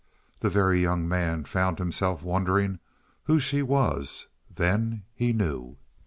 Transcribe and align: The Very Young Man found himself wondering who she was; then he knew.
The 0.39 0.49
Very 0.49 0.81
Young 0.81 1.07
Man 1.07 1.43
found 1.45 1.77
himself 1.77 2.23
wondering 2.23 2.79
who 3.25 3.39
she 3.39 3.61
was; 3.61 4.25
then 4.49 5.03
he 5.13 5.31
knew. 5.31 5.77